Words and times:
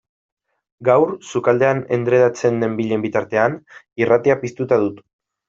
Gaur, 0.87 1.11
sukaldean 1.31 1.81
endredatzen 1.97 2.57
nenbilen 2.65 3.05
bitartean, 3.05 3.61
irratia 4.07 4.41
piztuta 4.43 4.83
dut. 4.89 5.07